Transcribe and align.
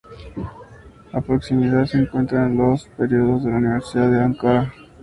A 1.13 1.21
proximidad 1.21 1.85
se 1.85 1.99
encuentran 1.99 2.57
los 2.57 2.87
predios 2.97 3.43
de 3.43 3.51
la 3.51 3.57
Universidad 3.57 4.09
de 4.09 4.19
Ankara. 4.19 4.73